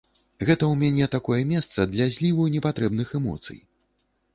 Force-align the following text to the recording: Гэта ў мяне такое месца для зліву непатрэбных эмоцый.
Гэта 0.47 0.57
ў 0.67 0.75
мяне 0.83 1.09
такое 1.17 1.39
месца 1.53 1.87
для 1.95 2.11
зліву 2.19 2.51
непатрэбных 2.59 3.17
эмоцый. 3.23 3.67